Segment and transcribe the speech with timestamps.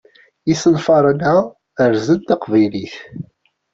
[0.53, 1.35] Isenfaṛen-a
[1.93, 2.95] rzan Taqbaylit.